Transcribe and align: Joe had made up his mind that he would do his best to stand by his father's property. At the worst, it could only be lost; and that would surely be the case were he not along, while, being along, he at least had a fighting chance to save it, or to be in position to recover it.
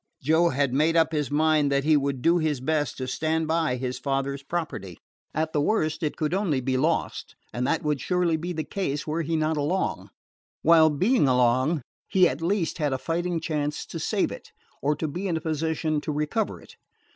Joe 0.19 0.49
had 0.49 0.73
made 0.73 0.95
up 0.97 1.11
his 1.11 1.29
mind 1.29 1.71
that 1.71 1.83
he 1.83 1.95
would 1.95 2.23
do 2.23 2.39
his 2.39 2.59
best 2.59 2.97
to 2.97 3.07
stand 3.07 3.47
by 3.47 3.75
his 3.75 3.99
father's 3.99 4.41
property. 4.41 4.97
At 5.31 5.53
the 5.53 5.61
worst, 5.61 6.01
it 6.01 6.17
could 6.17 6.33
only 6.33 6.59
be 6.59 6.75
lost; 6.75 7.35
and 7.53 7.67
that 7.67 7.83
would 7.83 8.01
surely 8.01 8.35
be 8.35 8.51
the 8.51 8.63
case 8.63 9.05
were 9.05 9.21
he 9.21 9.35
not 9.35 9.57
along, 9.57 10.09
while, 10.63 10.89
being 10.89 11.27
along, 11.27 11.83
he 12.07 12.27
at 12.27 12.41
least 12.41 12.79
had 12.79 12.93
a 12.93 12.97
fighting 12.97 13.39
chance 13.39 13.85
to 13.85 13.99
save 13.99 14.31
it, 14.31 14.51
or 14.81 14.95
to 14.95 15.07
be 15.07 15.27
in 15.27 15.39
position 15.39 16.01
to 16.01 16.11
recover 16.11 16.59
it. 16.59 16.77